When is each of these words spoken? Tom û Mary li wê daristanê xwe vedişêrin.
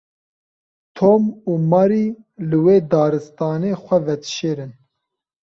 Tom 0.97 1.23
û 1.49 1.51
Mary 1.71 2.05
li 2.49 2.57
wê 2.65 2.77
daristanê 2.91 3.73
xwe 3.83 3.97
vedişêrin. 4.05 4.71